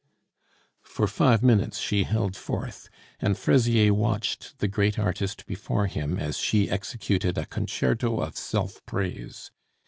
[0.81, 6.39] _"For five minutes she held forth, and Fraisier watched the great artist before him as
[6.39, 9.51] she executed a concerto of self praise.